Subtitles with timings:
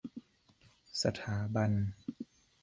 [1.01, 1.71] สถาบัน